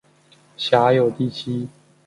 [0.57, 1.69] 辖有第七。